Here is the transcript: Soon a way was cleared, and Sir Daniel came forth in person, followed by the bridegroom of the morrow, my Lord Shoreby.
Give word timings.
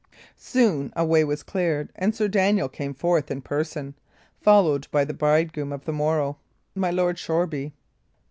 Soon 0.39 0.91
a 0.95 1.05
way 1.05 1.23
was 1.23 1.43
cleared, 1.43 1.91
and 1.95 2.15
Sir 2.15 2.27
Daniel 2.27 2.67
came 2.67 2.95
forth 2.95 3.29
in 3.29 3.39
person, 3.43 3.93
followed 4.41 4.87
by 4.89 5.05
the 5.05 5.13
bridegroom 5.13 5.71
of 5.71 5.85
the 5.85 5.93
morrow, 5.93 6.39
my 6.73 6.89
Lord 6.89 7.19
Shoreby. 7.19 7.71